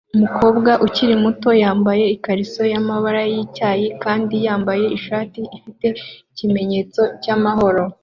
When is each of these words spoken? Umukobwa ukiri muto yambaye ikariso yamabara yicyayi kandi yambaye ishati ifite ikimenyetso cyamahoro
Umukobwa 0.15 0.71
ukiri 0.85 1.13
muto 1.23 1.49
yambaye 1.61 2.05
ikariso 2.15 2.61
yamabara 2.73 3.21
yicyayi 3.33 3.87
kandi 4.03 4.35
yambaye 4.45 4.85
ishati 4.97 5.39
ifite 5.57 5.87
ikimenyetso 6.31 7.01
cyamahoro 7.23 7.83